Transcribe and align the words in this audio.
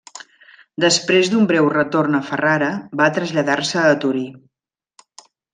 Després 0.85 1.29
d'un 1.33 1.43
breu 1.51 1.69
retorn 1.75 2.19
a 2.21 2.23
Ferrara, 2.31 2.71
va 3.03 3.11
traslladar-se 3.19 3.81
a 3.91 3.95
Torí. 4.07 4.29